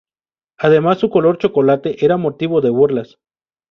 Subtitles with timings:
[0.57, 3.19] Además, su color chocolate era motivo de burlas.